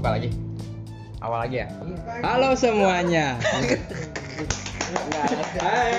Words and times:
buka 0.00 0.16
lagi. 0.16 0.32
Awal 1.20 1.38
lagi 1.44 1.56
ya. 1.60 1.68
Halo 2.24 2.56
semuanya. 2.56 3.36
Hai. 5.60 5.92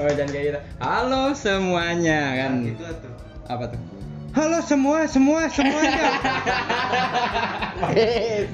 Oh, 0.00 0.08
jangan 0.08 0.32
kayak 0.32 0.44
gitu. 0.48 0.60
Halo 0.80 1.22
semuanya 1.36 2.20
kan. 2.40 2.52
Apa 3.52 3.64
tuh? 3.68 3.80
Halo 4.32 4.60
semua, 4.64 5.04
semua, 5.08 5.48
semuanya. 5.52 5.96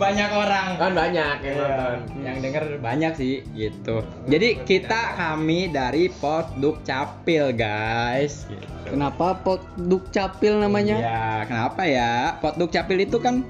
banyak 0.03 0.31
orang. 0.31 0.67
Kan 0.79 0.93
banyak 0.95 1.37
yang 1.43 1.57
Iya, 1.59 1.75
nonton. 1.79 2.23
yang 2.23 2.37
denger 2.43 2.65
banyak 2.83 3.13
sih 3.15 3.35
gitu. 3.55 4.03
Jadi 4.27 4.67
kita 4.67 5.15
kami 5.15 5.71
dari 5.71 6.11
Poduk 6.11 6.83
Capil 6.83 7.55
guys. 7.55 8.51
Gitu. 8.51 8.67
Kenapa 8.91 9.39
Poduk 9.39 10.11
Capil 10.11 10.59
namanya? 10.59 10.97
Ya, 10.99 11.27
kenapa 11.47 11.83
ya? 11.87 12.39
Poduk 12.43 12.75
Capil 12.75 13.03
itu 13.03 13.19
kan 13.19 13.43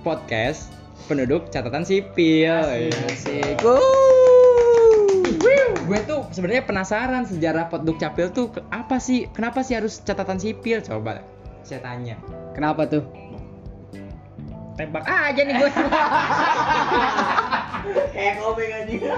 podcast 0.00 0.72
penduduk 1.06 1.48
catatan 1.52 1.84
sipil. 1.84 2.52
Asik. 3.08 3.60
Gue 5.90 5.98
tuh 6.06 6.22
sebenarnya 6.30 6.62
penasaran 6.62 7.26
sejarah 7.26 7.66
Poduk 7.66 7.98
Capil 7.98 8.30
tuh 8.30 8.54
apa 8.70 9.02
sih? 9.02 9.26
Kenapa 9.34 9.66
sih 9.66 9.74
harus 9.74 9.98
catatan 10.06 10.38
sipil? 10.38 10.78
Coba 10.86 11.18
saya 11.66 11.82
tanya. 11.82 12.14
Kenapa 12.54 12.86
tuh? 12.86 13.02
Tembak 14.78 15.02
aja 15.02 15.40
nih 15.42 15.54
gue. 15.58 15.70
Kayak 18.10 18.34
aja. 18.40 19.12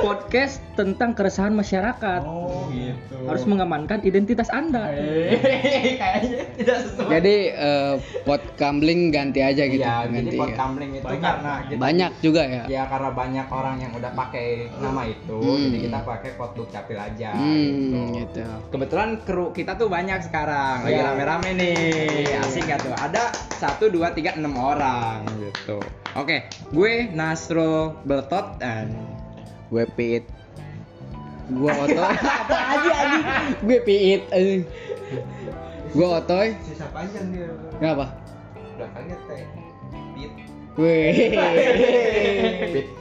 podcast 0.00 0.64
tentang 0.72 1.12
keresahan 1.12 1.52
masyarakat 1.52 2.20
Oh, 2.22 2.64
gitu. 2.70 3.16
harus 3.22 3.44
mengamankan 3.44 4.00
identitas 4.00 4.48
anda 4.48 4.88
Eh, 4.90 5.36
kayaknya 5.94 6.44
tidak 6.56 6.76
sesuai. 6.82 7.08
Jadi 7.10 7.36
eh, 7.52 7.94
pot 8.22 8.40
gambling 8.56 9.10
ganti 9.10 9.40
aja 9.40 9.62
gitu. 9.62 9.80
Iya, 9.80 10.08
jadi 10.08 10.16
ganti. 10.24 10.38
pot 10.38 10.48
ya. 10.48 10.56
gambling 10.56 10.90
itu 10.94 11.06
karena 11.12 11.52
kita 11.62 11.78
Banyak 11.78 12.12
juga 12.20 12.42
ya. 12.42 12.62
Ya 12.66 12.82
karena 12.86 13.10
banyak 13.12 13.46
orang 13.46 13.76
yang 13.78 13.92
udah 13.92 14.12
pakai 14.14 14.46
nama 14.74 15.02
itu, 15.04 15.36
Hmm. 15.36 15.60
jadi 15.68 15.78
kita 15.82 15.98
pakai 16.02 16.30
pot 16.34 16.50
dukcapil 16.54 16.98
aja 16.98 17.30
Hmm, 17.30 17.60
gitu. 17.60 18.00
gitu. 18.16 18.40
Kebetulan 18.70 19.08
kru 19.20 19.52
kita 19.52 19.76
tuh 19.76 19.88
banyak 19.88 20.20
sekarang, 20.22 20.76
lagi 20.82 20.96
Iya. 20.96 21.06
rame-rame 21.06 21.50
nih, 21.54 21.76
asik 22.40 22.64
gak 22.64 22.80
tuh? 22.82 22.94
Ada 22.94 23.22
satu, 23.54 23.88
dua, 23.88 24.10
tiga, 24.10 24.32
enam 24.32 24.56
orang 24.56 25.20
gitu. 25.38 25.76
Oke, 26.10 26.42
gue 26.66 26.89
Nasro 27.14 27.98
Beltot 28.04 28.58
dan 28.58 28.92
Gue 29.70 29.86
piit. 29.94 30.26
Gue 31.46 31.70
otoy. 31.70 32.10
Apa 32.42 32.58
aja 32.74 32.90
anjing? 32.90 33.24
Gue 33.62 33.78
piit 33.86 34.22
anjing. 34.34 34.62
Gue 35.94 36.08
otoy. 36.10 36.48
Sisa 36.66 36.90
panjang 36.90 37.30
dia. 37.30 37.54
Kenapa? 37.78 38.18
Belakangnya 38.74 39.16
teh. 39.30 39.46
Pit. 40.18 40.32
Wih. 40.74 41.14
Pit. 42.74 42.86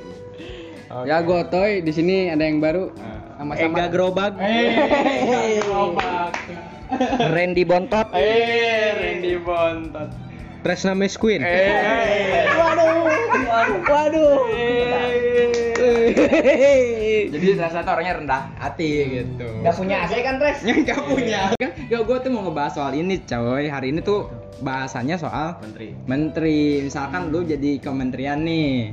Ya 1.10 1.22
gue 1.22 1.38
otoy. 1.38 1.86
Di 1.86 1.94
sini 1.94 2.34
ada 2.34 2.46
yang 2.46 2.62
baru. 2.62 2.94
Sama-sama. 3.38 3.78
Ega 3.78 3.86
Gerobak 3.88 4.34
Eh, 4.42 4.82
Randy 7.30 7.64
Bontot 7.64 8.08
eh, 8.18 8.90
Randy 9.00 9.38
Bontot. 9.40 10.29
Tresna 10.60 10.92
Mesqueen 10.92 11.40
Eh, 11.40 12.46
Waduh. 12.52 13.08
Waduh. 13.88 14.40
jadi 17.30 17.48
rasa 17.56 17.82
orangnya 17.88 18.14
rendah 18.20 18.42
hati 18.60 18.90
gitu. 19.22 19.48
Gak 19.64 19.76
punya 19.76 20.04
AC 20.04 20.14
kan, 20.20 20.36
Tres? 20.38 20.60
Gak 20.90 21.02
punya. 21.08 21.42
Kan, 21.56 21.72
ya 21.88 22.04
gue 22.04 22.18
tuh 22.20 22.30
mau 22.30 22.44
ngebahas 22.44 22.74
soal 22.76 22.94
ini, 22.98 23.24
coy. 23.24 23.72
Hari 23.72 23.96
ini 23.96 24.00
tuh 24.04 24.28
bahasannya 24.60 25.16
soal 25.16 25.56
Menteri. 25.64 25.96
menteri. 26.06 26.60
Misalkan 26.84 27.32
lu 27.32 27.48
jadi 27.48 27.80
kementerian 27.80 28.44
nih. 28.44 28.92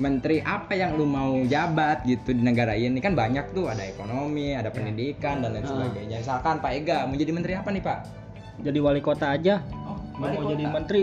Menteri 0.00 0.40
apa 0.40 0.72
yang 0.72 0.96
lu 0.96 1.04
mau 1.04 1.36
jabat 1.44 2.08
gitu 2.08 2.32
di 2.32 2.40
negara 2.40 2.72
ini 2.72 2.98
kan 2.98 3.12
banyak 3.12 3.52
tuh 3.52 3.68
ada 3.68 3.84
ekonomi, 3.84 4.56
ada 4.56 4.72
pendidikan 4.72 5.44
dan 5.44 5.52
lain 5.52 5.68
sebagainya. 5.68 6.24
Misalkan 6.24 6.58
Pak 6.58 6.72
Ega 6.72 7.04
mau 7.04 7.14
jadi 7.14 7.30
menteri 7.30 7.52
apa 7.54 7.68
nih 7.70 7.84
Pak? 7.84 7.98
jadi 8.60 8.76
wali 8.76 9.00
kota 9.00 9.32
aja 9.32 9.64
wali 10.20 10.30
mau 10.30 10.42
kota. 10.42 10.52
jadi 10.52 10.64
menteri 10.68 11.02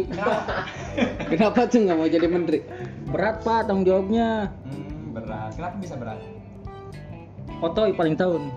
Kenapa 1.33 1.59
tuh 1.65 1.79
nggak 1.81 1.97
mau 1.97 2.07
jadi 2.07 2.27
menteri? 2.27 2.59
berat 3.07 3.41
pak 3.41 3.65
tanggung 3.65 3.83
jawabnya 3.83 4.53
Hmm, 4.63 5.11
berat. 5.11 5.51
Kenapa 5.51 5.75
bisa 5.79 5.95
berat? 5.95 6.19
Otoy 7.57 7.89
paling 7.91 8.13
tahun 8.13 8.41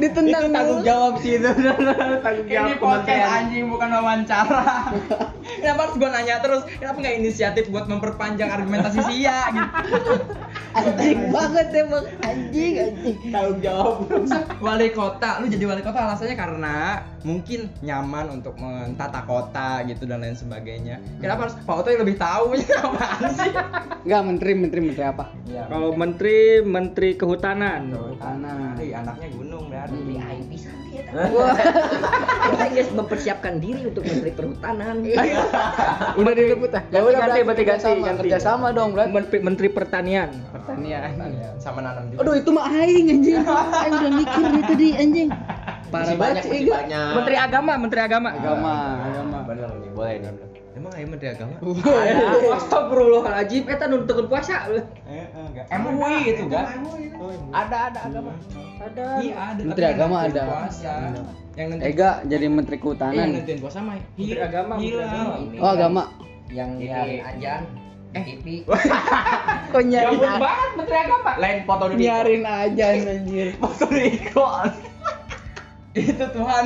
Ditendang 0.00 0.50
Tanggung 0.50 0.82
jawab 0.82 1.22
sih 1.22 1.38
itu. 1.38 1.46
Tanggung 2.24 2.48
jawab 2.48 2.68
Ini 2.68 2.74
podcast 2.78 3.22
anjing 3.38 3.64
bukan 3.70 3.88
wawancara. 3.92 4.62
Kenapa 5.62 5.80
harus 5.86 5.94
gue 5.94 6.08
nanya 6.10 6.42
terus? 6.42 6.62
Kenapa 6.74 6.96
nggak 6.98 7.16
inisiatif 7.22 7.70
buat 7.70 7.86
memperpanjang 7.86 8.50
argumentasi 8.50 9.00
Sia 9.06 9.46
gitu? 9.52 10.12
Anjing 10.74 11.30
banget 11.30 11.66
emang. 11.70 12.04
Anjing 12.26 12.72
anjing. 12.82 13.16
Tanggung 13.30 13.60
jawab. 13.62 13.94
wali 14.58 14.88
kota, 14.90 15.38
lu 15.38 15.46
jadi 15.46 15.64
wali 15.70 15.82
kota 15.86 15.98
alasannya 16.02 16.34
karena 16.34 16.76
mungkin 17.24 17.72
nyaman 17.80 18.40
untuk 18.40 18.58
mentata 18.60 19.24
kota 19.24 19.80
gitu 19.88 20.04
dan 20.04 20.20
lain 20.20 20.36
sebagainya. 20.36 21.00
Kenapa 21.22 21.48
harus 21.48 21.56
Pak 21.62 21.74
Oto 21.80 21.88
yang 21.94 22.02
lebih 22.04 22.18
tahu 22.18 22.58
apaan 22.84 23.30
sih? 23.32 23.52
Enggak 24.04 24.22
menteri 24.26 24.52
menteri 24.58 24.80
menteri 24.82 25.04
apa? 25.06 25.24
Ya, 25.48 25.64
kalau 25.70 25.94
menteri 25.94 26.60
menteri 26.60 27.16
kehutanan 27.16 27.94
Tanah. 28.20 28.76
Ih, 28.80 28.92
anaknya 28.92 29.28
gunung 29.32 29.70
berarti. 29.70 30.00
Kita 30.94 31.10
guys 32.74 32.90
mempersiapkan 32.90 33.62
diri 33.62 33.86
untuk 33.88 34.02
menteri 34.02 34.30
perhutanan. 34.34 34.96
Udah 36.20 36.32
dilebut 36.34 36.70
ah. 36.74 36.82
Ya 36.90 37.00
udah, 37.00 37.20
ganti, 37.22 37.40
berarti 37.46 37.64
ganti, 37.64 37.86
Kerjasama, 37.86 38.06
ganti. 38.06 38.20
Kerjasama 38.26 38.66
dong, 38.74 38.88
Bro. 38.92 39.02
menteri, 39.10 39.38
menteri 39.40 39.68
pertanian 39.70 40.30
Pertanian. 40.50 41.00
Pertanian, 41.14 41.54
sama 41.62 41.80
nanam 41.80 42.10
juga. 42.10 42.20
Aduh 42.26 42.34
itu 42.38 42.50
mah 42.50 42.66
aing 42.70 43.06
anjing. 43.14 43.36
Aing 43.46 43.94
udah 43.94 44.12
mikir 44.12 44.42
dari 44.42 44.62
tadi 44.66 44.88
anjing. 44.98 45.28
Parah 45.94 46.14
banyak, 46.18 46.44
banyak. 46.66 47.10
menteri 47.14 47.36
agama 47.38 47.72
menteri 47.78 48.00
agama 48.02 48.28
Agama, 48.34 48.74
agama. 49.06 49.38
Bener 49.46 49.70
nih, 49.78 49.90
boleh 49.94 50.14
nih. 50.18 50.53
Emang 50.84 51.00
ayo 51.00 51.06
menteri 51.08 51.28
agama? 51.32 51.56
Astagfirullahaladzim, 52.52 53.64
eta 53.64 53.88
nu 53.88 54.04
teu 54.04 54.28
puasa. 54.28 54.68
Eh, 54.68 55.24
enggak. 55.32 55.64
MUI 55.72 56.16
itu 56.28 56.44
kan? 56.44 56.84
Ada 57.56 57.76
ada 57.88 58.00
agama. 58.04 58.36
Ada. 58.76 59.04
Iya, 59.16 59.32
ada. 59.32 59.60
Menteri 59.64 59.80
yang 59.82 59.96
agama 59.96 60.16
ada. 60.28 60.42
Puasa. 60.44 60.94
Yang 61.56 61.68
Ega 61.80 62.10
jadi 62.28 62.46
menteri 62.52 62.76
Eh, 62.76 62.76
yang 62.76 62.84
kehutanan. 62.84 63.26
nentuin 63.32 63.58
puasa 63.64 63.78
mah 63.80 63.96
Menteri 64.12 64.40
agama, 64.44 64.72
menteri 64.76 64.92
hilal. 64.92 65.08
agama. 65.08 65.56
Oh, 65.56 65.70
agama. 65.72 66.02
Yang 66.52 66.70
nyiarin 66.76 67.20
ajan. 67.24 67.62
TV. 68.14 68.46
Kok 69.72 69.82
nyari 69.88 70.14
banget 70.20 70.70
menteri 70.76 70.96
agama. 71.00 71.30
Lain 71.34 71.58
foto 71.64 71.84
dulu. 71.88 71.96
nyarin 71.98 72.42
aja 72.44 72.84
anjir. 72.92 73.48
Foto 73.56 73.84
ikon. 73.88 74.68
Itu 75.94 76.24
Tuhan. 76.26 76.64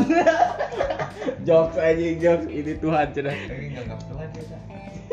Jokes 1.49 1.77
aja 1.77 2.07
jokes 2.17 2.49
ini 2.49 2.73
Tuhan 2.77 3.07
sudah. 3.13 3.35
Enggak 3.37 4.01
Tuhan 4.09 4.29
kita. 4.33 4.57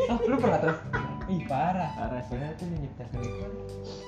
Oh, 0.06 0.18
lu 0.28 0.36
pernah 0.36 0.60
terus? 0.60 0.78
Ih, 1.26 1.42
parah. 1.48 1.90
Parah 1.96 2.20
sebenarnya 2.28 2.54
tuh 2.56 2.66
menciptakan 2.70 3.18
ikon. 3.24 3.52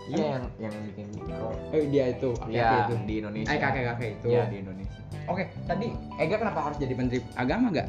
Iya 0.09 0.25
yang 0.39 0.45
yang 0.63 0.75
bikin 0.89 1.07
mikro. 1.13 1.49
Eh, 1.75 1.85
dia 1.91 2.05
itu, 2.13 2.29
kakek 2.37 2.55
Iya 2.55 2.69
itu. 2.79 2.95
di 3.05 3.15
Indonesia. 3.21 3.49
Eh, 3.51 3.59
kakek-kakek 3.59 4.11
itu. 4.21 4.27
Iya 4.31 4.43
di 4.49 4.57
Indonesia. 4.63 5.01
Oke, 5.29 5.45
tadi 5.69 5.87
Ega 6.17 6.37
kenapa 6.41 6.61
harus 6.65 6.77
jadi 6.81 6.95
menteri 6.97 7.19
agama 7.37 7.67
gak? 7.69 7.89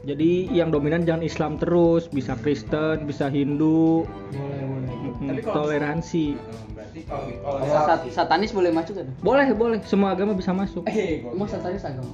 Jadi 0.00 0.46
yang 0.48 0.68
dominan 0.68 1.02
jangan 1.02 1.20
Islam 1.20 1.56
terus 1.56 2.06
bisa 2.06 2.32
Kristen 2.36 3.04
bisa 3.04 3.26
Hindu. 3.26 4.06
Boleh, 4.30 4.62
boleh. 4.62 4.88
mm, 5.18 5.44
toleransi. 5.44 6.38
Berarti 6.70 6.98
kalau 7.02 7.26
kalau 7.36 7.60
Kalau 7.60 7.84
sat- 7.84 8.08
satanis 8.08 8.50
boleh 8.50 8.70
masuk 8.70 8.96
kan? 8.96 9.06
boleh 9.18 9.46
boleh. 9.52 9.76
Semua 9.82 10.12
agama 10.12 10.32
bisa 10.32 10.52
masuk. 10.52 10.86
Eh, 10.86 11.20
gua 11.20 11.34
Emang 11.34 11.46
satanis 11.46 11.82
agama? 11.82 12.08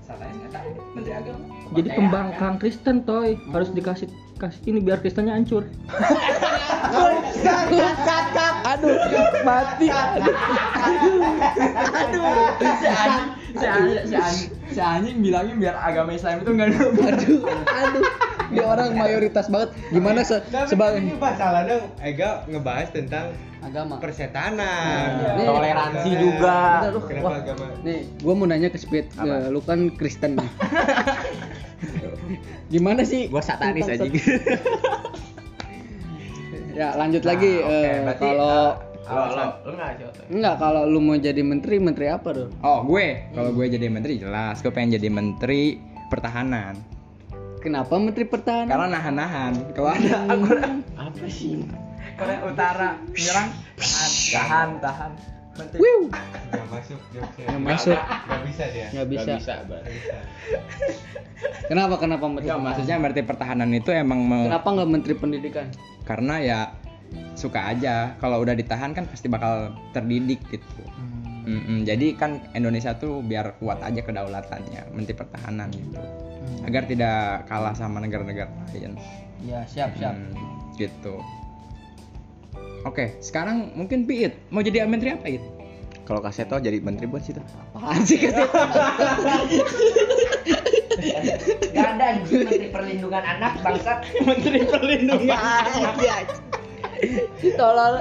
satanis? 0.00 0.34
Menteri 0.94 1.14
agama. 1.14 1.38
jadi 1.68 1.88
pembangkang 1.92 2.56
Kristen 2.56 3.02
toy. 3.02 3.36
Harus 3.46 3.70
dikasih 3.70 4.06
kasih 4.36 4.60
ini 4.66 4.80
biar 4.80 4.98
Kristennya 4.98 5.32
hancur. 5.32 5.64
Aduh, 8.66 8.90
mati. 9.42 9.86
si 9.86 9.90
anjing, 12.86 13.35
si 13.56 13.66
anjing, 13.66 13.98
si 14.04 14.14
anjing, 14.14 14.50
si 14.68 14.80
anjing 14.80 15.16
bilangnya 15.18 15.54
biar 15.56 15.76
agama 15.76 16.10
Islam 16.12 16.40
itu 16.40 16.50
nggak 16.52 16.66
ada. 16.68 16.78
Aduh, 16.86 17.40
aduh. 17.48 18.04
Dia 18.46 18.62
orang 18.62 18.94
mayoritas 18.94 19.50
banget. 19.50 19.74
Gimana 19.90 20.22
se 20.22 20.38
sebagai 20.64 21.02
masalah 21.18 21.66
dong 21.66 21.82
Ega 21.98 22.46
ngebahas 22.46 22.94
tentang 22.94 23.34
agama? 23.58 23.98
persetanan 23.98 25.34
Nih, 25.34 25.42
Toleransi 25.42 26.10
juga. 26.14 26.58
Bentar, 26.78 26.90
lu. 26.94 27.00
kenapa 27.02 27.26
Wah, 27.26 27.36
agama 27.42 27.64
Nih, 27.82 27.98
gua 28.22 28.34
mau 28.38 28.46
nanya 28.46 28.68
ke 28.70 28.78
Speed, 28.78 29.10
Eh, 29.18 29.46
lu 29.50 29.58
kan 29.58 29.90
Kristen 29.90 30.38
nih. 30.38 30.50
Gimana 32.72 33.02
sih? 33.02 33.26
Gua 33.26 33.42
satanis 33.42 33.90
aja. 33.90 34.06
Ya, 36.70 36.92
lanjut 36.94 37.24
Nah, 37.24 37.30
lagi 37.32 37.52
eh, 37.56 38.04
berarti, 38.04 38.28
kalau 38.30 38.58
Lo 39.06 39.22
lo 39.30 39.44
lo 39.62 39.70
enggak 39.70 39.90
sih? 40.02 40.26
Enggak, 40.34 40.54
kalau 40.58 40.82
lu 40.82 40.98
mau 40.98 41.14
jadi 41.14 41.38
menteri, 41.46 41.78
menteri 41.78 42.10
apa 42.10 42.28
tuh? 42.34 42.48
Oh, 42.66 42.82
gue. 42.82 43.30
Kalau 43.30 43.50
gue 43.54 43.66
jadi 43.70 43.86
menteri 43.86 44.18
jelas, 44.18 44.58
gue 44.58 44.72
pengen 44.74 44.98
jadi 44.98 45.08
menteri 45.14 45.78
pertahanan. 46.10 46.74
Kenapa 47.62 47.98
menteri 47.98 48.26
pertahanan? 48.26 48.70
Karena 48.70 48.86
nahan-nahan. 48.98 49.52
Kalau 49.74 49.90
ada 49.90 50.10
aku 50.26 50.46
Apa 50.98 51.26
sih? 51.30 51.62
Korea 52.16 52.40
Utara 52.48 52.96
menyerang, 53.12 53.48
tahan, 53.76 54.10
tahan, 54.32 54.68
tahan. 54.80 55.10
Menteri. 55.56 55.78
Wiu. 55.80 55.98
Gak 56.12 56.66
masuk 56.68 57.00
jokesnya. 57.12 57.46
Nggak 57.48 57.62
masuk. 57.64 57.98
Gak 57.98 58.40
bisa 58.44 58.64
dia. 58.74 58.86
Nggak 58.92 59.08
bisa. 59.08 59.22
Nggak 59.24 59.38
bisa, 59.40 59.54
bisa. 59.88 60.16
Kenapa 61.70 61.94
kenapa 61.96 62.24
menteri? 62.28 62.46
Enggak, 62.48 62.60
maksudnya 62.62 62.96
menteri 63.00 63.22
pertahanan 63.24 63.70
itu 63.72 63.90
emang 63.92 64.20
Kenapa 64.50 64.68
nggak 64.74 64.90
menteri 64.90 65.14
pendidikan? 65.14 65.66
karena 66.06 66.34
ya 66.38 66.60
suka 67.36 67.72
aja 67.72 68.16
kalau 68.18 68.40
udah 68.40 68.56
ditahan 68.56 68.96
kan 68.96 69.04
pasti 69.06 69.28
bakal 69.28 69.74
terdidik 69.92 70.40
gitu. 70.48 70.82
Mm-mm, 71.46 71.86
jadi 71.86 72.18
kan 72.18 72.42
Indonesia 72.58 72.90
tuh 72.98 73.22
biar 73.22 73.54
kuat 73.62 73.78
aja 73.78 74.02
kedaulatannya, 74.02 74.90
menteri 74.90 75.14
pertahanan 75.14 75.70
gitu. 75.70 76.02
Agar 76.66 76.90
tidak 76.90 77.46
kalah 77.46 77.70
sama 77.78 78.02
negara-negara 78.02 78.50
lain. 78.74 78.98
Ya 79.46 79.62
siap 79.70 79.94
siap. 79.94 80.18
Hmm, 80.18 80.74
gitu. 80.74 81.22
Oke, 82.82 83.14
sekarang 83.22 83.78
mungkin 83.78 84.06
Piit 84.10 84.34
mau 84.50 84.62
jadi 84.62 84.86
menteri 84.90 85.14
apa 85.14 85.30
It? 85.30 85.42
Kalau 86.06 86.22
Kaseto 86.22 86.58
jadi 86.62 86.78
menteri 86.78 87.10
buat 87.10 87.22
situ. 87.22 87.42
Apaan 87.74 88.02
sih 88.06 88.18
kasih? 88.18 88.46
Gak 91.74 91.86
ada 91.98 92.04
anjing 92.14 92.46
menteri 92.46 92.70
perlindungan 92.70 93.22
anak 93.26 93.58
bangsat. 93.62 94.06
menteri 94.22 94.62
perlindungan. 94.66 95.34
Tolol. 97.56 97.94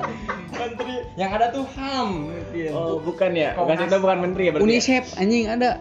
menteri 0.55 0.93
yang 1.19 1.31
ada 1.35 1.51
tuh 1.51 1.67
HAM. 1.75 2.31
Oh, 2.71 3.03
bukan 3.03 3.31
ya. 3.35 3.51
Komnas. 3.53 3.75
Kaseto 3.75 3.97
bukan 3.99 4.17
menteri 4.23 4.47
ya 4.47 4.51
berarti. 4.55 4.65
UNICEF 4.65 5.05
anjing 5.19 5.45
ada. 5.51 5.75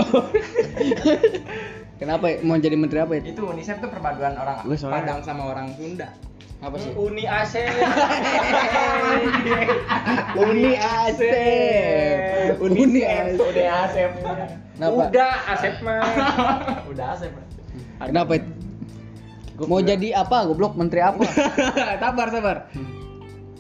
Kenapa 2.03 2.27
ya? 2.27 2.37
mau 2.43 2.59
jadi 2.59 2.75
menteri 2.75 2.99
apa 3.01 3.13
itu? 3.23 3.39
Itu 3.39 3.47
UNICEF 3.47 3.79
tuh 3.79 3.91
perpaduan 3.91 4.35
orang 4.35 4.67
Padang 4.67 5.23
sama 5.23 5.47
orang 5.47 5.71
Sunda. 5.79 6.11
Apa 6.65 6.81
sih? 6.81 6.91
Uni 6.97 7.29
AC. 7.29 7.55
Uni 10.41 10.81
Asep. 10.81 12.57
Uni 12.57 13.05
Asep. 13.05 13.37
Udah 13.37 13.69
Asep. 13.85 14.11
Kenapa? 14.75 15.03
Udah 15.13 15.33
Asep 15.53 15.75
mah. 15.87 16.01
Udah 16.89 17.07
asep. 17.15 17.33
Kenapa 18.01 18.33
itu? 18.41 18.49
Mau 19.71 19.79
jadi 19.79 20.19
apa? 20.19 20.51
Goblok 20.51 20.75
menteri 20.75 20.99
apa? 20.99 21.23
sabar, 22.03 22.27
sabar. 22.33 22.57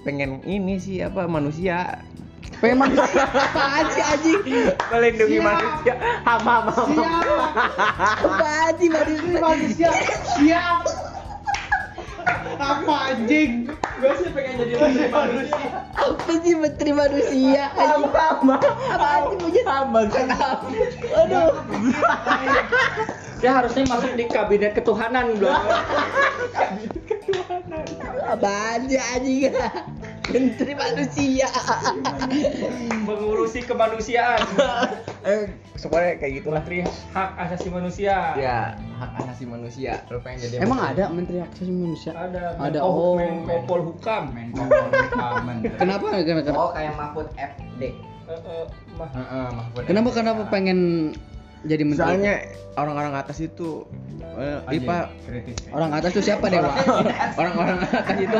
Pengen 0.04 0.44
ini 0.44 0.76
sih 0.76 1.00
apa 1.00 1.24
manusia 1.24 2.04
Pengen 2.60 2.86
manusia 2.86 3.24
apaan 3.24 3.84
sih 3.88 4.04
anjing? 4.04 4.40
melindungi 4.92 5.38
manusia. 5.40 5.94
Ham 6.28 6.44
ham 6.44 6.64
ham. 6.70 6.88
Apaan 8.20 8.72
sih 8.78 8.88
manusia? 8.92 9.36
Manusia. 9.40 9.90
Siap. 10.38 10.78
Apa 12.60 12.94
anjing? 13.16 13.72
Gue 14.04 14.12
sih 14.20 14.28
pengen 14.36 14.60
jadi 14.60 14.76
menteri 14.76 15.08
manusia. 15.08 15.80
Apa 15.96 16.32
sih 16.44 16.52
menteri 16.52 16.92
manusia? 16.92 17.64
Apa? 17.72 18.24
Apaan 18.92 19.22
sih 19.32 19.36
mau 19.40 19.48
jadi 19.48 19.64
apa? 19.64 19.98
Aduh. 21.24 21.52
Dia 23.40 23.50
harusnya 23.56 23.88
masuk 23.88 24.12
di 24.12 24.28
kabinet 24.28 24.76
ketuhanan 24.76 25.40
belum. 25.40 25.56
Apaan 28.28 28.92
sih 28.92 29.00
anjing? 29.00 29.56
Menteri 30.24 30.72
manusia. 30.72 31.48
Mengurusi 33.04 33.60
kemanusiaan. 33.60 34.40
Eh, 35.24 35.48
semuanya 35.80 36.20
kayak 36.20 36.44
gitulah. 36.44 36.60
Menteri 36.60 36.84
hak 37.16 37.30
asasi 37.40 37.72
manusia. 37.72 38.36
Ya, 38.36 38.76
hak 39.00 39.24
asasi 39.24 39.48
manusia. 39.48 40.04
Lu 40.12 40.20
pengen 40.20 40.44
jadi 40.44 40.60
Emang 40.60 40.84
ada 40.84 41.08
menteri 41.08 41.40
hak 41.40 41.48
asasi 41.48 41.72
manusia? 41.72 42.12
Ada. 42.12 42.60
Ada, 42.60 42.84
Menko- 42.84 42.92
oh. 42.92 43.16
Menko 43.16 43.56
Polhukam. 43.64 44.36
Menko 44.36 44.68
Polhukam, 44.68 45.34
menteri. 45.48 45.80
Kenapa? 45.80 46.06
Kenapa? 46.20 46.52
Oh 46.52 46.70
kayak 46.76 46.92
Mahfud 46.92 47.28
FD. 47.40 47.82
Eh, 47.82 47.92
eh, 48.28 48.64
mah- 49.00 49.12
Heeh, 49.16 49.46
Mahfud 49.48 49.82
Kenapa 49.88 50.08
kenapa 50.12 50.42
pengen 50.52 50.80
jadi 51.64 51.82
menteri? 51.82 52.04
Soalnya 52.04 52.34
orang-orang 52.76 53.12
atas 53.16 53.38
itu 53.40 53.84
eh, 54.36 54.58
Anjing, 54.64 54.84
IPA 54.84 54.98
kritis. 55.24 55.56
orang 55.70 55.90
atas 55.92 56.10
tuh 56.12 56.24
siapa 56.24 56.46
dewa? 56.48 56.72
orang-orang 57.34 57.78
atas 57.82 58.18
itu 58.18 58.38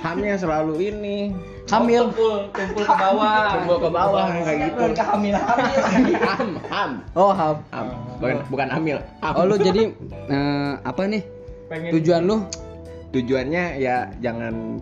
hamil 0.00 0.34
selalu 0.36 0.74
ini 0.84 1.18
Hamil. 1.64 2.12
Tumpul 2.12 2.52
ke 2.52 2.92
bawah. 2.92 3.56
tumbuh 3.56 3.78
ke 3.80 3.88
bawah 3.88 4.28
kayak 4.44 4.68
gitu. 4.68 4.84
Hamil-hamil. 5.00 6.16
Ham, 6.20 6.50
ham, 6.68 6.90
Oh, 7.16 7.32
ham. 7.32 7.56
ham. 7.72 7.88
Bukan, 8.20 8.36
bukan 8.52 8.68
hamil. 8.68 8.98
Ham. 9.24 9.32
Oh 9.32 9.48
lu 9.48 9.56
jadi 9.56 9.88
eh, 10.28 10.72
apa 10.84 11.08
nih? 11.08 11.24
Pengen 11.72 11.90
Tujuan 11.96 12.20
lu? 12.28 12.44
Tujuannya 13.16 13.80
ya 13.80 14.12
jangan 14.20 14.76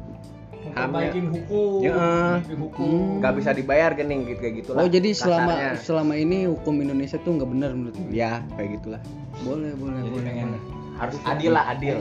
hukum. 0.64 1.80
Ya, 1.80 1.88
eh. 1.88 1.92
Memperbaiki 1.92 2.54
hukum. 2.54 2.82
Hmm. 2.82 3.18
nggak 3.18 3.32
bisa 3.36 3.50
dibayar 3.52 3.90
gening 3.92 4.20
gitu 4.24 4.38
kayak 4.38 4.54
gitulah. 4.60 4.78
Oh 4.78 4.86
jadi 4.86 5.08
selama 5.12 5.52
kasarnya. 5.52 5.78
selama 5.78 6.12
ini 6.14 6.36
hukum 6.46 6.74
Indonesia 6.78 7.16
tuh 7.18 7.30
nggak 7.34 7.48
benar 7.48 7.70
menurut 7.72 7.94
lu? 7.94 8.04
ya 8.08 8.40
kayak 8.54 8.68
gitulah. 8.76 9.00
Boleh 9.42 9.72
boleh 9.74 9.98
Jadi 9.98 10.10
boleh. 10.10 10.24
pengen 10.24 10.48
Harus 10.92 11.16
adil 11.24 11.50
lah, 11.50 11.64
adil. 11.68 11.96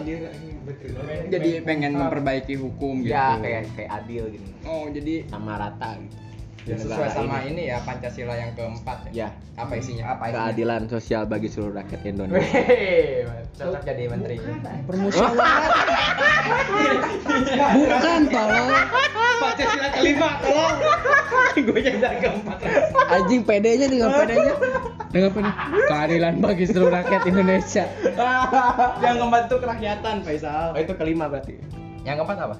jadi 1.27 1.49
pengen 1.63 1.91
memperbaiki 1.95 2.53
hukum 2.53 3.01
gitu. 3.01 3.11
Ya 3.11 3.33
kayak 3.35 3.61
kayak 3.73 3.89
adil 3.97 4.23
gitu. 4.29 4.45
Oh, 4.61 4.85
jadi 4.87 5.25
Sama 5.25 5.57
rata 5.57 5.97
gitu. 5.97 6.15
Ya 6.61 6.77
sesuai 6.77 7.09
sama 7.09 7.41
ini. 7.41 7.65
ini 7.65 7.73
ya 7.73 7.81
Pancasila 7.81 8.37
yang 8.37 8.53
keempat 8.53 9.09
Ya, 9.09 9.33
Apa 9.57 9.73
isinya? 9.75 10.13
Apa 10.13 10.29
isinya? 10.29 10.45
keadilan 10.45 10.81
sosial 10.85 11.25
bagi 11.25 11.49
seluruh 11.49 11.73
rakyat 11.73 12.05
Indonesia. 12.05 12.37
Weh, 12.37 13.25
cocok 13.57 13.81
jadi 13.81 14.03
menteri. 14.05 14.37
Permusyawaratan. 14.85 15.41
Bukan 17.73 18.21
tolong. 18.29 18.69
Pancasila 19.41 19.89
kelima, 19.89 20.20
tolong. 20.37 20.75
Gue 21.61 21.79
yang 21.79 21.97
dari 21.97 22.17
keempat. 22.19 22.57
Anjing 23.09 23.41
pedenya 23.41 23.85
dengan 23.85 24.09
pedenya. 24.13 24.53
Dengan 25.09 25.29
pede. 25.31 25.51
Keadilan 25.85 26.33
bagi 26.39 26.65
seluruh 26.65 26.91
rakyat 26.93 27.21
Indonesia. 27.25 27.83
yang 28.99 29.15
keempat 29.17 29.41
tuh 29.47 29.59
kerakyatan, 29.59 30.15
Faisal. 30.21 30.71
Oh 30.71 30.79
itu 30.79 30.93
kelima 30.93 31.27
berarti. 31.27 31.59
Yang 32.01 32.15
keempat 32.19 32.37
apa? 32.41 32.55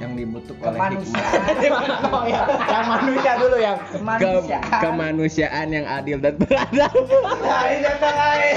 Yang 0.00 0.12
dibentuk 0.16 0.56
oleh 0.58 0.72
Kemanusiaan. 0.72 1.40
hikmah. 1.60 1.84
oh 2.08 2.24
ya, 2.24 2.40
yang 2.48 2.86
manusia 2.88 3.32
dulu 3.36 3.56
yang 3.58 3.76
Kemanusiaan. 3.92 4.64
Ke- 4.64 4.80
kemanusiaan 4.80 5.66
yang 5.68 5.84
adil 5.84 6.16
dan 6.16 6.34
beradab. 6.38 6.92
Lain 7.36 7.78
yang 7.82 8.00
lain. 8.00 8.54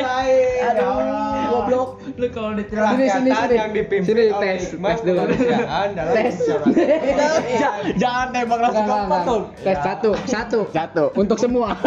Lain. 0.00 0.60
Aduh, 0.64 0.96
goblok. 1.60 1.88
Lu 2.16 2.26
kalau 2.32 2.50
di 2.56 2.64
Sini, 2.64 3.04
sini, 3.08 3.30
sini. 3.30 3.54
yang 3.56 3.70
dipimpin 3.76 4.08
Sini, 4.08 4.22
oleh 4.32 4.40
tes, 4.40 4.60
tes 4.72 4.98
dulu. 5.04 5.20
dalam 5.28 6.14
Tes. 6.16 6.34
Jangan 8.02 8.26
tembak 8.32 8.58
langsung 8.64 8.84
enggak, 8.88 9.02
enggak. 9.04 9.40
Tes 9.60 9.78
satu, 9.84 10.10
satu. 10.24 10.60
Satu. 10.72 11.04
Untuk 11.14 11.36
semua. 11.36 11.76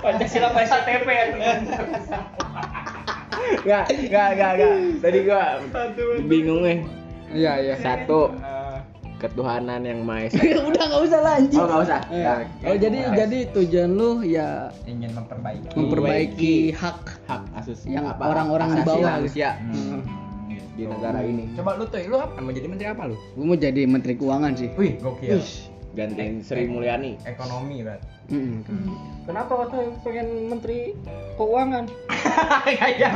Pancasila 0.00 0.48
Pancasila 0.56 0.80
TP 0.88 1.06
ya. 1.06 1.24
Enggak, 3.60 3.84
enggak, 3.92 4.28
enggak, 4.34 4.50
enggak. 4.56 4.72
Tadi 5.04 5.18
gua 5.28 5.42
bingung 6.24 6.60
nih. 6.64 6.78
Iya, 7.30 7.52
iya. 7.62 7.74
Satu. 7.78 8.34
Ketuhanan 9.20 9.80
yang 9.82 10.00
Maha 10.00 10.26
Esa. 10.26 10.40
Udah 10.70 10.82
nggak 10.82 11.02
usah 11.02 11.20
lah 11.20 11.32
anjing. 11.36 11.58
Oh, 11.58 11.66
enggak 11.66 11.80
usah. 11.84 12.00
Eh, 12.08 12.20
Ya, 12.20 12.32
Oh, 12.64 12.74
jadi 12.74 12.98
jadi 13.14 13.38
tujuan 13.52 13.90
lu 13.92 14.10
ya 14.22 14.48
ingin 14.84 15.12
memperbaiki. 15.12 15.68
memperbaiki 15.70 16.54
hak 16.72 16.98
hak 17.26 17.42
asus 17.54 17.84
Yang 17.84 18.06
apa, 18.10 18.22
orang-orang 18.26 18.68
di 18.72 18.82
bawah. 18.82 19.10
manusia 19.14 19.60
Hmm. 19.60 20.00
di 20.72 20.82
negara 20.84 21.20
ini. 21.20 21.52
Coba 21.52 21.76
lu 21.76 21.84
tuh, 21.84 22.00
lu 22.00 22.16
apa? 22.16 22.40
Mau 22.40 22.50
jadi 22.50 22.64
menteri 22.64 22.88
apa 22.88 23.02
lu? 23.04 23.16
Gue 23.36 23.44
mau 23.44 23.54
jadi 23.54 23.82
menteri 23.84 24.12
keuangan 24.14 24.52
sih. 24.54 24.68
Wih, 24.74 24.96
gokil. 24.96 25.36
Gantiin 25.90 26.40
Sri 26.46 26.70
Mulyani. 26.70 27.18
Ekonomi, 27.26 27.82
berarti. 27.82 28.06
Mm-mm. 28.30 28.94
Kenapa 29.26 29.52
waktu 29.58 29.90
pengen 30.06 30.28
menteri 30.46 30.94
keuangan? 31.34 31.90
kayak 32.66 33.10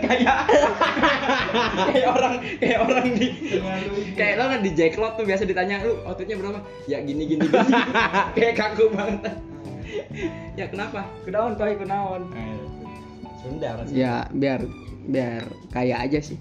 kayak 0.00 0.36
kayak 1.92 2.08
orang 2.08 2.34
kayak 2.56 2.78
orang 2.80 3.06
di 3.12 3.28
kayak 4.16 4.34
lo 4.40 4.44
kan 4.48 4.60
di 4.64 4.70
jacklot 4.72 5.12
tuh 5.20 5.24
biasa 5.28 5.44
ditanya 5.44 5.84
lu 5.84 6.00
outputnya 6.08 6.40
berapa 6.40 6.60
ya 6.88 7.04
gini 7.04 7.28
gini 7.28 7.44
gini 7.44 7.72
kayak 8.36 8.54
kaku 8.56 8.88
banget 8.92 9.36
ya 10.56 10.66
kenapa 10.72 11.04
Kenaon 11.28 11.52
kau 11.60 11.68
kenaon? 11.68 12.22
Sunda 13.44 13.68
pasti 13.76 14.00
Ya 14.00 14.24
biar 14.32 14.64
biar 15.04 15.44
kaya 15.68 16.00
aja 16.00 16.20
sih. 16.24 16.40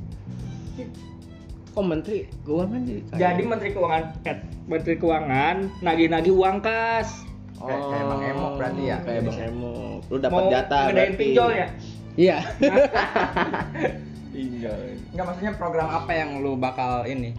Kok 1.73 1.81
menteri 1.83 2.17
keuangan 2.43 2.79
jadi 2.83 3.01
kaya? 3.03 3.17
Jadi 3.19 3.41
menteri 3.43 3.69
keuangan, 3.71 4.03
eh, 4.23 4.37
menteri 4.63 4.93
keuangan 4.95 5.55
nagih-nagih 5.81 6.29
uang 6.31 6.57
kas. 6.61 7.09
Kayak- 7.55 7.85
kayak 7.87 8.05
Bang 8.05 8.21
Emo 8.23 8.47
berarti 8.53 8.81
ya? 8.83 8.97
Kayak 9.01 9.21
Bang 9.25 9.39
Emo. 9.39 9.73
Lu 10.05 10.17
dapat 10.19 10.37
Mau 10.37 10.51
jatah 10.51 10.81
ngedain 10.85 10.97
berarti. 11.07 11.17
pinjol 11.17 11.49
ya? 11.51 11.67
Iya. 12.13 12.37
Tinggal. 14.33 14.77
Enggak 15.09 15.25
maksudnya 15.25 15.53
program 15.55 15.87
apa 15.87 16.11
yang 16.11 16.29
lu 16.39 16.53
bakal 16.55 17.05
ini? 17.05 17.33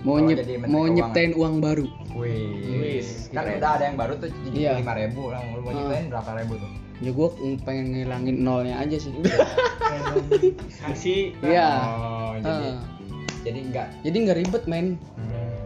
Mau 0.00 0.16
nyip, 0.16 0.36
jadi 0.38 0.56
menteri 0.56 0.72
mau 0.72 0.84
nyiptain 0.86 1.32
uang 1.34 1.54
baru. 1.60 1.86
Wih. 2.14 3.04
Kan 3.28 3.44
udah 3.50 3.70
ada 3.76 3.84
yang 3.84 3.96
baru 3.96 4.12
tuh 4.16 4.28
jadi 4.48 4.56
Iya. 4.56 4.72
lima 4.80 4.94
ribu 4.96 5.22
lah. 5.28 5.40
Lu 5.46 5.60
mau 5.60 5.68
Ah. 5.68 5.74
nyiptain 5.74 6.04
berapa 6.08 6.30
ribu 6.34 6.54
tuh? 6.56 6.70
Ya 7.00 7.10
gue 7.10 7.28
pengen 7.62 7.86
ngilangin 7.90 8.36
nolnya 8.38 8.74
aja 8.78 8.96
sih. 8.96 9.12
Sanksi. 10.78 11.36
Iya. 11.40 11.68
Oh, 11.82 12.32
jadi 12.38 12.68
Ah. 12.70 12.79
Jadi 13.50 13.60
enggak 13.66 13.86
Jadi 14.06 14.16
nggak 14.22 14.38
ribet 14.46 14.64
men. 14.70 14.86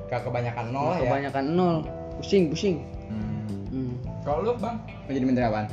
enggak 0.09 0.21
kebanyakan 0.25 0.67
nol 0.73 0.91
ya. 0.97 1.01
Kebanyakan 1.05 1.45
nol. 1.53 1.77
Pusing, 2.19 2.45
pusing. 2.49 2.77
Hmm. 3.13 3.61
Hmm. 3.69 3.93
Kalau 4.25 4.41
lu, 4.47 4.53
Bang, 4.57 4.81
mau 4.87 5.13
jadi 5.13 5.27
menteri 5.27 5.45
apaan? 5.45 5.67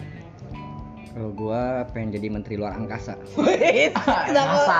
Kalau 1.11 1.27
gua 1.35 1.83
pengen 1.91 2.15
jadi 2.15 2.27
menteri 2.31 2.55
luar 2.55 2.71
angkasa. 2.71 3.19
Kenapa? 4.31 4.79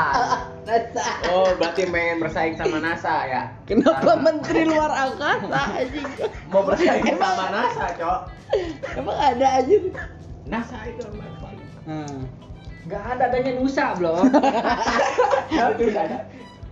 Oh, 1.27 1.51
berarti 1.59 1.91
pengen 1.91 2.23
bersaing 2.23 2.55
sama 2.55 2.79
NASA 2.79 3.15
ya? 3.27 3.41
Kenapa 3.67 4.15
menteri 4.15 4.63
luar 4.63 4.91
angkasa 4.95 5.59
anjing? 5.75 6.07
Mau 6.47 6.63
bersaing 6.63 7.19
sama 7.19 7.45
NASA, 7.51 7.85
Cok. 7.99 8.19
Emang 8.95 9.17
ada 9.19 9.47
aja. 9.59 9.75
NASA 10.47 10.77
itu 10.87 11.03
apa? 11.03 11.47
Hmm. 11.83 12.27
Gak 12.89 13.03
ada 13.13 13.29
adanya 13.29 13.51
Nusa 13.61 13.93
belum. 13.99 14.25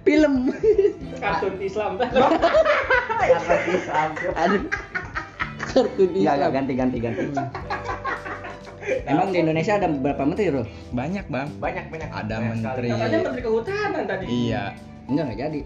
Film. 0.10 0.34
Kartun 1.22 1.56
Islam. 1.62 1.92
Aduh. 4.36 4.62
Kartun 5.62 6.10
Iya, 6.12 6.32
Islam. 6.34 6.50
ganti 6.51 6.74
ganti 6.74 6.98
ganti. 6.98 7.24
Emang 9.06 9.30
di 9.30 9.38
Indonesia 9.39 9.78
ada 9.78 9.86
berapa 9.88 10.25
menteri, 10.25 10.50
Bro? 10.50 10.66
Banyak, 10.92 11.30
Bang. 11.30 11.48
Banyak 11.62 11.86
banyak. 11.88 12.10
Ada 12.10 12.36
Banyak 12.36 12.50
menteri. 12.51 12.89
Katanya 12.89 13.18
menteri 13.24 13.44
kehutanan 13.44 14.04
tadi. 14.04 14.25
Iya. 14.25 14.63
Enggak, 15.06 15.24
enggak 15.25 15.38
jadi. 15.39 15.60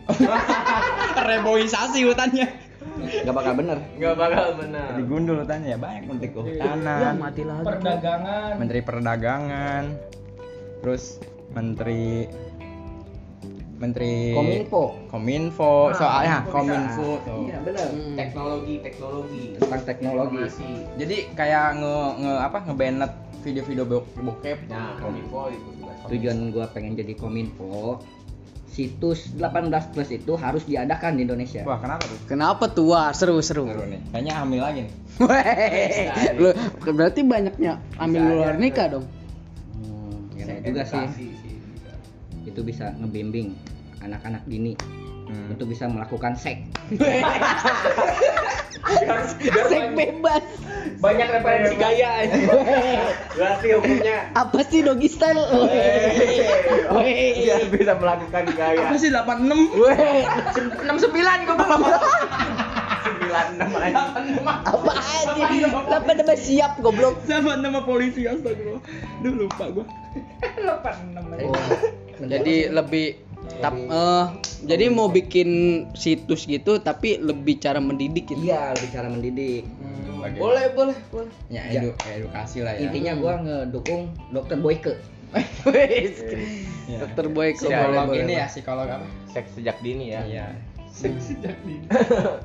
Reboisasi 1.31 1.99
hutannya. 2.03 2.47
Enggak 3.23 3.31
bakal 3.33 3.53
bener. 3.55 3.77
sekali. 3.79 3.95
Nggak 3.95 4.15
bakal 4.17 4.45
benar. 4.59 4.87
Digundul 4.93 5.37
hutannya 5.39 5.69
ya 5.69 5.79
banyak 5.79 6.03
menteri 6.03 6.27
Ya, 6.27 6.35
kehutanan, 6.35 7.13
mati 7.15 7.43
lagi. 7.43 7.63
Perdagangan. 7.63 8.51
menteri 8.59 8.79
perdagangan, 8.81 9.83
terus 10.83 11.03
menteri 11.49 12.27
menteri 13.83 14.31
Kominfo. 14.31 14.83
Kominfo, 15.11 15.73
Nah, 15.91 15.95
soalnya 15.99 16.37
Kominfo 16.47 17.03
Kominfo 17.03 17.09
tuh. 17.27 17.41
Iya, 17.51 17.57
bener. 17.59 17.87
Hmm. 17.91 18.15
Teknologi, 18.15 18.75
teknologi. 18.79 19.43
Tentang 19.59 19.83
teknologi. 19.83 20.37
Informasi. 20.39 20.69
Jadi 20.95 21.17
kayak 21.35 21.65
nge, 21.83 21.97
nge 22.23 22.33
apa 22.39 22.57
ngebanet 22.63 23.11
video-video 23.43 23.83
bo- 23.83 24.07
bokep. 24.23 24.59
Nah, 24.71 24.95
Kominfo 25.03 25.51
itu 25.51 25.69
juga. 25.75 25.91
Tujuan 26.07 26.37
gua 26.55 26.65
pengen 26.71 26.95
jadi 26.95 27.13
Kominfo. 27.19 27.99
Situs 28.73 29.29
18 29.37 29.93
plus 29.93 30.09
itu 30.09 30.33
harus 30.33 30.65
diadakan 30.65 31.13
di 31.13 31.29
Indonesia. 31.29 31.61
Wah, 31.61 31.77
kenapa 31.77 32.09
tuh? 32.09 32.17
Kenapa 32.25 32.63
tuh? 32.73 32.85
Wah, 32.89 33.13
seru 33.13 33.37
seru. 33.37 33.69
Seru 33.69 33.85
nih. 33.85 34.01
Kayaknya 34.09 34.33
hamil 34.33 34.61
lagi 34.65 34.79
nih. 34.89 34.93
Weh, 35.29 36.09
lu 36.41 36.49
berarti 36.89 37.21
banyaknya 37.21 37.77
ambil 38.01 38.21
Bisa 38.25 38.33
luar 38.33 38.53
nikah 38.57 38.87
dong. 38.97 39.05
Hmm, 39.77 40.33
ya 40.33 40.57
juga 40.65 40.81
sih. 40.89 41.05
Sih. 41.13 41.29
Itu 42.49 42.65
bisa 42.65 42.97
ngebimbing 42.97 43.53
anak-anak 44.03 44.43
dini 44.45 44.75
Hmm. 45.23 45.55
untuk 45.55 45.71
bisa 45.71 45.87
melakukan 45.87 46.35
seks. 46.35 46.67
Seks 48.83 49.29
bebas. 49.95 50.43
Banyak 50.99 51.27
referensi 51.31 51.75
gaya 51.75 52.27
aja. 52.27 52.35
Berarti 53.39 53.67
hukumnya 53.71 54.35
Apa 54.35 54.59
sih 54.67 54.83
doggy 54.83 55.07
style? 55.07 55.39
Weh. 55.39 56.43
Weh. 56.91 57.39
biar 57.39 57.63
bisa 57.71 57.95
melakukan 57.95 58.51
gaya. 58.51 58.83
Apa 58.83 58.95
sih 58.99 59.09
86? 59.09 59.79
Weh. 59.79 60.27
69 60.91 61.47
gua 61.47 61.55
belum. 61.55 61.81
96 63.23 63.79
aja. 63.79 64.03
Apa 64.63 64.91
aja? 64.91 65.43
Kenapa 65.47 66.11
udah 66.13 66.37
siap 66.37 66.71
goblok? 66.83 67.15
Sama 67.25 67.55
nama 67.55 67.79
polisi 67.81 68.27
astagfirullah. 68.27 68.83
Duh 69.23 69.33
lupa 69.33 69.71
gua. 69.71 69.85
86. 70.59 72.27
Jadi 72.27 72.69
lebih 72.69 73.22
tap, 73.59 73.73
eh, 73.73 74.25
jadi 74.63 74.87
mau 74.87 75.07
bikin 75.07 75.49
situs 75.93 76.43
gitu 76.43 76.79
tapi 76.79 77.17
lebih 77.17 77.57
cara 77.57 77.77
mendidik 77.77 78.29
gitu. 78.29 78.39
Iya, 78.41 78.71
bicara 78.73 79.07
mendidik. 79.07 79.67
Bagi- 80.15 80.39
Boleh, 80.39 80.71
boleh, 80.71 80.97
boleh. 81.09 81.31
Ya, 81.47 81.67
edu, 81.69 81.91
edukasi 82.07 82.63
lah 82.63 82.73
ya. 82.73 82.87
Intinya 82.87 83.11
gua 83.13 83.33
ngedukung 83.39 84.07
Dokter 84.29 84.55
Boyke. 84.57 84.95
Ya. 86.83 86.99
Dokter 86.99 87.31
Boy 87.31 87.55
ke 87.55 87.63
Psikolog 87.63 88.11
ini 88.11 88.33
ya, 88.35 88.45
psikolog 88.45 88.85
apa? 88.85 89.07
Seks 89.25 89.55
sejak 89.55 89.79
dini 89.79 90.11
ya. 90.11 90.21
Iya. 90.23 90.47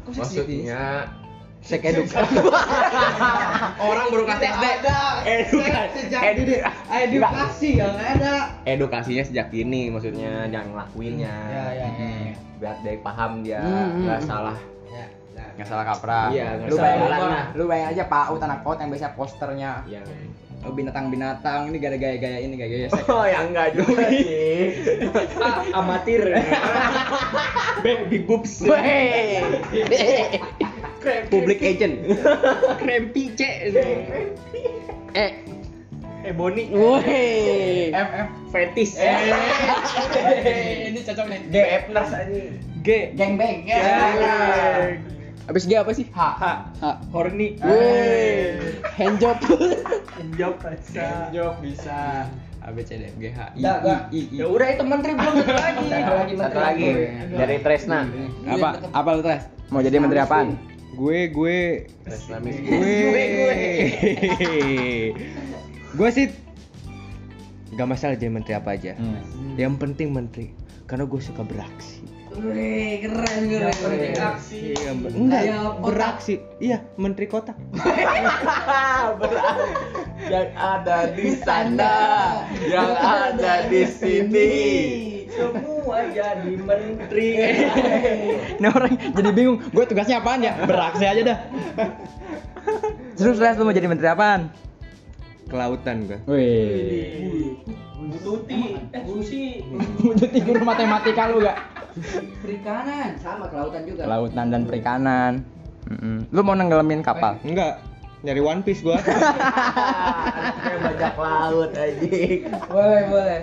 Maksudnya 0.09 1.11
Sek 1.69 1.85
edukasi. 1.93 2.41
Orang 3.77 4.09
baru 4.09 4.25
kasih 4.25 4.49
SD. 4.57 4.65
edukasi. 5.29 6.01
Edu- 6.09 6.65
Edukasi 6.89 7.69
yang 7.77 7.93
ada. 7.93 8.57
Edukasinya 8.65 9.21
sejak 9.21 9.53
dini 9.53 9.93
maksudnya 9.93 10.49
jangan 10.49 10.73
ngelakuinnya. 10.73 11.35
Ya, 11.53 11.65
ya, 11.77 11.87
ya. 11.93 12.33
Biar 12.59 12.75
dia 12.81 12.97
paham 13.05 13.45
dia 13.45 13.61
Hmm, 13.61 14.09
nggak 14.09 14.21
hmm. 14.25 14.29
salah. 14.29 14.57
Nggak 15.61 15.69
salah 15.69 15.85
kaprah. 15.85 16.33
Iya, 16.33 16.47
nggak 16.57 16.69
lu 16.73 16.77
bayangin 16.79 17.05
kaprah. 17.05 17.21
aja, 17.21 17.41
lu 17.53 17.65
bayangin 17.69 17.93
aja 17.93 18.05
PAUD 18.09 18.41
anak 18.41 18.61
PAUD 18.65 18.79
yang 18.81 18.91
biasa 18.91 19.09
posternya 19.15 19.73
Yang 19.87 20.07
oh, 20.67 20.75
binatang-binatang 20.75 21.71
ini 21.71 21.79
gaya 21.79 21.95
gaya 21.95 22.39
ini 22.43 22.55
gaya 22.57 22.71
gaya. 22.71 22.89
Oh, 23.07 23.23
yang 23.23 23.55
enggak 23.55 23.79
juga 23.79 24.11
sih. 24.11 24.25
Ah, 25.39 25.63
amatir. 25.77 26.23
Baby 27.85 28.19
boobs. 28.27 28.59
Public 31.29 31.59
agent. 31.61 31.95
Krempi 32.81 33.33
C. 33.33 33.41
Eh, 35.17 35.31
Ebony. 36.25 36.69
weh. 36.69 37.89
F 37.91 38.09
F 38.13 38.29
Fetis. 38.53 38.97
ini 40.89 41.01
cocok 41.01 41.27
nih. 41.29 41.41
GF 41.49 41.85
nurse 41.93 42.15
aja. 42.15 42.41
G. 42.85 42.89
Gangbang. 43.17 43.65
Ya. 43.65 43.81
Habis 45.49 45.65
G 45.65 45.73
apa 45.81 45.91
sih? 45.97 46.05
H. 46.13 46.21
H. 46.37 46.45
H. 46.79 46.85
Horny. 47.09 47.57
Weh. 47.65 48.77
Handjob. 48.93 49.41
Jawab 50.37 50.57
bisa. 50.61 51.33
Jok 51.33 51.55
bisa. 51.65 52.29
A 52.59 52.69
B 52.75 52.85
C 52.85 53.01
D 53.01 53.09
F 53.09 53.17
G 53.17 53.25
H 53.33 53.41
I 53.57 53.65
I. 53.65 53.73
I 54.13 54.21
I. 54.29 54.45
Ya 54.45 54.45
udah 54.45 54.69
itu 54.69 54.85
menteri 54.85 55.17
belum 55.17 55.35
satu 55.41 55.55
lagi. 55.57 55.85
Satu 55.89 56.13
lagi 56.13 56.33
Satu 56.37 56.43
menteri. 56.43 56.61
lagi 56.61 56.89
dari 57.33 57.57
Tresna. 57.65 58.01
Apa? 58.45 58.69
Apa 58.93 59.09
lu 59.17 59.23
Tres? 59.25 59.49
Mau 59.73 59.81
jadi 59.81 59.97
menteri 59.97 60.21
apaan? 60.21 60.57
Gue 60.97 61.29
gue 61.29 61.59
gue 62.05 62.17
gue 65.99 66.09
sih 66.13 66.27
gak 67.77 67.89
masalah 67.89 68.17
jadi 68.17 68.33
menteri 68.33 68.55
apa 68.57 68.71
aja. 68.75 68.93
Hmm. 68.97 69.21
Yang 69.55 69.75
penting 69.79 70.13
menteri 70.15 70.51
karena 70.89 71.05
gue 71.05 71.21
suka 71.21 71.45
beraksi. 71.45 72.01
Wih, 72.39 73.03
keren 73.03 73.51
keren. 73.51 73.75
Penting 73.75 74.15
aksi. 74.15 74.79
Iya, 74.79 74.93
ber- 74.95 75.11
enggak 75.17 75.43
kotak. 75.43 75.83
beraksi. 75.83 76.35
Iya, 76.63 76.79
menteri 76.95 77.27
kota. 77.27 77.53
yang 80.33 80.49
ada 80.55 81.11
di 81.19 81.35
sana, 81.35 81.95
yang 82.63 82.95
ada 82.95 83.67
di 83.67 83.83
sini. 83.91 85.18
Semua 85.39 85.99
jadi 86.11 86.53
menteri. 86.59 87.29
Ini 88.59 88.67
orang 88.67 88.93
jadi 89.15 89.31
bingung. 89.31 89.63
Gue 89.71 89.85
tugasnya 89.87 90.19
apaan 90.19 90.43
ya? 90.43 90.59
Beraksi 90.67 91.05
aja 91.07 91.23
dah. 91.23 91.39
Terus 93.15 93.39
Les 93.39 93.55
lu 93.55 93.63
mau 93.63 93.75
jadi 93.75 93.87
menteri 93.87 94.09
apaan? 94.11 94.51
Kelautan 95.47 96.11
gue. 96.11 96.19
Wih. 96.27 97.55
Tuti. 98.19 98.77
Eh, 98.93 99.03
Susi. 99.07 99.63
Jadi 100.17 100.39
guru 100.43 100.65
matematika 100.67 101.31
lu 101.31 101.41
gak? 101.41 101.59
Perikanan 102.43 103.17
sama 103.21 103.47
kelautan 103.49 103.83
juga. 103.87 104.03
Kelautan 104.05 104.47
dan 104.53 104.63
perikanan. 104.67 105.33
Mm-mm. 105.89 106.29
Lu 106.29 106.41
mau 106.45 106.53
nenggelamin 106.53 107.01
kapal? 107.01 107.41
Enggak, 107.43 107.81
nyari 108.27 108.41
One 108.43 108.61
Piece 108.67 108.83
gua. 108.83 108.99
Kayak 108.99 110.79
bajak 110.87 111.15
laut 111.19 111.73
aja. 111.75 112.19
Boleh, 112.67 113.03
boleh. 113.07 113.41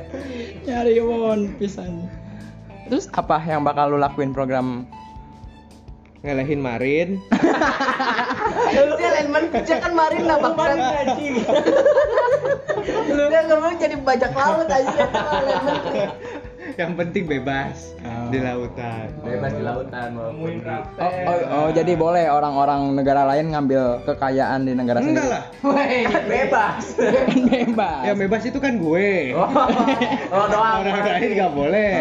Nyari 0.68 1.00
One 1.00 1.44
Piece 1.56 1.80
aja. 1.80 2.06
Terus 2.86 3.10
apa 3.18 3.42
yang 3.42 3.66
bakal 3.66 3.96
lu 3.96 3.98
lakuin 3.98 4.36
program 4.36 4.86
Ngalahin 6.26 6.58
Marin. 6.58 7.10
Dia 8.74 9.10
landman 9.14 9.46
kerja 9.54 9.78
kan 9.78 9.94
marin 9.94 10.26
lah 10.26 10.42
bahkan 10.42 10.78
Dia 13.30 13.42
ngomong 13.46 13.78
jadi 13.78 13.96
bajak 14.02 14.34
laut 14.34 14.66
aja. 14.66 15.06
Yang 16.76 16.94
penting 16.94 17.24
bebas 17.26 17.96
Oh. 18.06 18.30
di 18.30 18.38
lautan. 18.38 19.10
Bebas 19.20 19.52
di 19.52 19.64
lautan 19.64 20.10
di 20.14 20.62
Oh, 21.02 21.12
oh, 21.26 21.38
oh, 21.50 21.68
jadi 21.74 21.94
boleh 21.96 22.30
orang-orang 22.30 22.94
negara 22.94 23.26
lain 23.26 23.50
ngambil 23.50 24.06
kekayaan 24.06 24.62
di 24.62 24.78
negara 24.78 25.02
Enggak 25.02 25.26
sendiri? 25.26 25.34
lah. 25.34 25.44
Kan 26.06 26.24
bebas. 26.30 26.84
Bebas. 27.56 28.02
Ya 28.04 28.14
bebas 28.14 28.42
itu 28.44 28.60
kan 28.60 28.78
gue. 28.78 29.34
Oh, 29.34 29.50
oh 30.30 30.46
doang. 30.48 30.76
Orang 30.86 31.02
lain 31.02 31.30
nggak 31.34 31.54
boleh. 31.54 31.94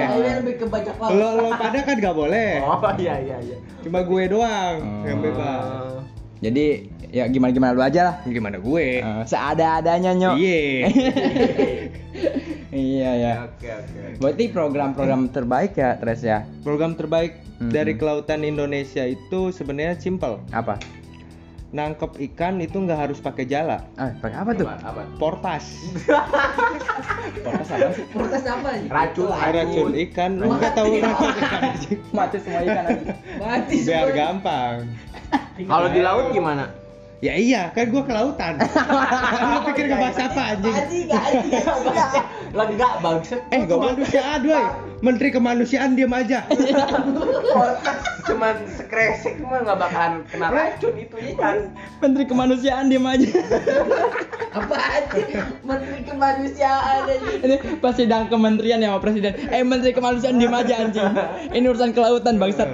Lebih 0.44 0.54
ke 0.60 0.66
laut. 1.00 1.10
Lo 1.10 1.28
lo 1.34 1.48
pada 1.54 1.78
kan 1.80 1.96
nggak 1.96 2.16
boleh. 2.16 2.50
Oh 2.60 2.78
iya 2.98 3.14
iya 3.18 3.36
iya. 3.40 3.56
Cuma 3.80 4.04
gue 4.04 4.22
doang 4.28 4.74
Oh. 4.82 5.04
yang 5.08 5.18
bebas. 5.22 5.64
Jadi 6.44 6.66
ya 7.08 7.24
gimana-gimana 7.24 7.72
lu 7.72 7.80
aja 7.80 8.00
lah. 8.04 8.14
Gimana 8.26 8.60
gue? 8.60 9.00
Eh, 9.00 9.22
seada-adanya 9.24 10.12
nyok. 10.12 10.34
Iya. 10.36 10.60
iya 12.74 13.10
ya. 13.14 13.32
Oke 13.46 13.70
oke. 13.70 14.18
Berarti 14.18 14.44
program-program 14.50 15.30
terbaik 15.30 15.72
ya, 15.74 15.94
Tres 15.94 16.20
ya? 16.20 16.42
Program 16.60 16.92
terbaik 16.92 17.38
Mhm. 17.54 17.70
dari 17.70 17.94
kelautan 17.94 18.42
Indonesia 18.42 19.06
itu 19.06 19.48
sebenarnya 19.48 19.94
simple. 19.96 20.42
Apa? 20.50 20.76
Nangkep 21.70 22.22
ikan 22.30 22.58
itu 22.58 22.78
nggak 22.78 22.98
harus 23.00 23.18
pakai 23.18 23.46
jala, 23.46 23.82
Ah, 23.94 24.14
pakai 24.14 24.36
apa 24.36 24.50
tuh? 24.52 24.66
Apa? 24.66 24.78
apa? 24.84 25.02
portas. 25.18 25.74
Protes 27.44 27.68
apa 27.68 27.90
sih? 27.90 28.04
Protes 28.10 28.44
apa 28.46 28.68
nih? 28.72 28.86
Racun 28.86 29.26
Racun 29.26 29.90
ikan, 30.06 30.30
nggak 30.38 30.72
tahu 30.72 30.92
racun 30.98 31.34
ikan 31.34 31.60
aja. 31.64 31.90
Mati 32.16 32.36
semua 32.38 32.60
ikan 32.62 32.84
aja. 32.86 33.04
Mati 33.38 33.76
Biar 33.82 34.08
gampang. 34.14 34.76
Kalau 35.58 35.88
di 35.90 36.00
laut 36.00 36.30
gimana? 36.30 36.83
Ya 37.22 37.38
iya, 37.38 37.70
kan 37.70 37.88
gua 37.94 38.02
kelautan. 38.02 38.58
Lu 39.54 39.58
pikir 39.70 39.86
nggak 39.86 40.00
bahas 40.02 40.18
apa 40.18 40.42
anjing? 40.56 40.74
Anjing, 40.74 41.06
anjing. 41.08 41.64
Lah 42.56 42.66
enggak 42.70 42.94
bagus. 43.02 43.30
Eh, 43.50 43.62
kemanusiaan, 43.66 44.40
woi. 44.46 44.64
Menteri 45.02 45.28
kemanusiaan 45.34 45.98
diam 45.98 46.14
aja. 46.14 46.46
Cuman 48.28 48.56
sekresek 48.66 49.36
mah 49.42 49.60
nggak 49.62 49.78
bakalan 49.78 50.12
kena 50.32 50.48
racun 50.48 50.94
itu 50.96 51.16
ikan. 51.34 51.70
Menteri 52.00 52.24
kemanusiaan 52.24 52.88
diem 52.88 53.04
aja. 53.04 53.30
Apa 54.54 54.76
anjing? 54.80 55.28
Menteri 55.60 56.00
kemanusiaan 56.08 57.04
anjing. 57.04 57.40
Ini 57.44 57.56
pas 57.84 57.94
sidang 57.94 58.32
kementerian 58.32 58.80
ya 58.80 58.94
sama 58.94 59.00
presiden. 59.02 59.32
Eh 59.52 59.60
menteri 59.60 59.92
kemanusiaan 59.92 60.40
diem 60.40 60.54
aja 60.54 60.74
anjing. 60.76 61.08
Ini 61.52 61.66
urusan 61.68 61.92
kelautan 61.92 62.40
bangsat. 62.40 62.68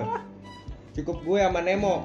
Cukup 0.95 1.23
gue 1.23 1.39
sama 1.39 1.63
Nemo. 1.63 2.03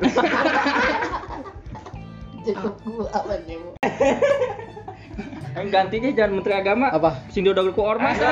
Cukup 2.45 2.77
gua 2.85 3.09
apa 3.09 3.41
nih? 3.49 3.57
Bu? 3.57 3.73
Yang 5.57 5.67
gantinya 5.71 6.09
jangan 6.13 6.31
menteri 6.37 6.53
agama. 6.53 6.93
Apa? 6.93 7.25
Sindo 7.33 7.57
Dagulku 7.57 7.81
Ormas. 7.81 8.21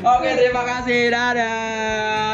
Oke 0.00 0.30
terima 0.34 0.62
kasih 0.64 1.12
dadah. 1.12 2.29